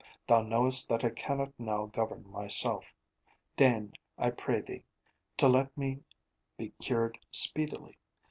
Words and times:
Thou 0.25 0.41
knowest 0.41 0.89
that 0.89 1.03
I 1.05 1.11
cannot 1.11 1.51
now 1.59 1.85
govern 1.85 2.27
myself. 2.27 2.95
Deign, 3.55 3.93
I 4.17 4.31
pray 4.31 4.61
thee, 4.61 4.83
to 5.37 5.47
let 5.47 5.77
me 5.77 6.01
be 6.57 6.69
cured 6.81 7.19
speedily. 7.29 7.99